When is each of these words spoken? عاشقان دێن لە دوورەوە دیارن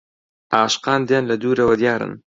عاشقان 0.57 1.01
دێن 1.09 1.23
لە 1.31 1.35
دوورەوە 1.41 1.75
دیارن 1.81 2.13